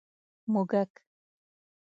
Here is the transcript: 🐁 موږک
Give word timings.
🐁 0.45 0.47
موږک 0.53 0.91